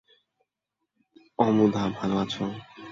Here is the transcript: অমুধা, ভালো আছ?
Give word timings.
অমুধা, 1.39 1.83
ভালো 1.97 2.15
আছ? 2.17 2.33